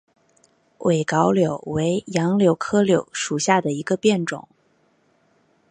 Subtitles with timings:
[0.79, 4.47] 伪蒿柳为杨柳科柳属下的一个变种。